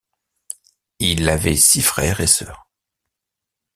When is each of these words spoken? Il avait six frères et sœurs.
Il 0.97 1.29
avait 1.29 1.55
six 1.55 1.83
frères 1.83 2.21
et 2.21 2.25
sœurs. 2.25 2.67